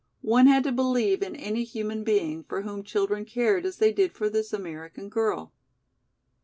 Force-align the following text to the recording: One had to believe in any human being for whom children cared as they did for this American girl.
One 0.23 0.47
had 0.47 0.63
to 0.63 0.71
believe 0.71 1.21
in 1.21 1.35
any 1.35 1.63
human 1.63 2.03
being 2.03 2.43
for 2.45 2.63
whom 2.63 2.81
children 2.81 3.23
cared 3.23 3.67
as 3.67 3.77
they 3.77 3.93
did 3.93 4.13
for 4.13 4.31
this 4.31 4.51
American 4.51 5.09
girl. 5.09 5.53